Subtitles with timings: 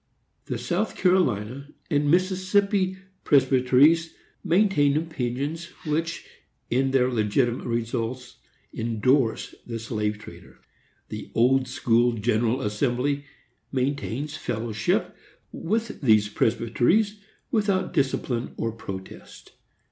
[0.45, 6.25] The South Carolina and Mississippi Presbyteries maintain opinions which,
[6.71, 8.37] in their legitimate results,
[8.73, 10.59] endorse the slave trader.
[11.09, 13.25] The Old School General Assembly
[13.71, 15.15] maintains fellowship
[15.51, 17.19] with these Presbyteries,
[17.51, 19.51] without discipline or protest.